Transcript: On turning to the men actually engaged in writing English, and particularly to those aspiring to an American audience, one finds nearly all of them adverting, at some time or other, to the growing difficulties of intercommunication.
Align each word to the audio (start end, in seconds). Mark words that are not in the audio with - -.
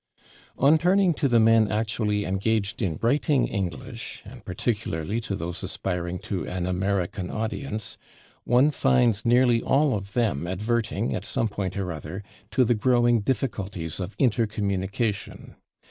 On 0.57 0.79
turning 0.79 1.13
to 1.13 1.27
the 1.27 1.39
men 1.39 1.71
actually 1.71 2.25
engaged 2.25 2.81
in 2.81 2.97
writing 3.03 3.47
English, 3.47 4.23
and 4.25 4.43
particularly 4.43 5.21
to 5.21 5.35
those 5.35 5.61
aspiring 5.61 6.17
to 6.25 6.43
an 6.47 6.65
American 6.65 7.29
audience, 7.29 7.99
one 8.43 8.71
finds 8.71 9.27
nearly 9.27 9.61
all 9.61 9.93
of 9.93 10.13
them 10.13 10.47
adverting, 10.47 11.13
at 11.13 11.23
some 11.23 11.49
time 11.49 11.69
or 11.75 11.91
other, 11.91 12.23
to 12.49 12.63
the 12.65 12.73
growing 12.73 13.19
difficulties 13.19 13.99
of 13.99 14.15
intercommunication. 14.17 15.55